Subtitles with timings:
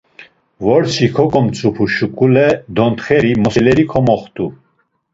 [0.63, 4.45] Vorsi koǩomtzupu şuǩale dontxeri moseleri komoxtu.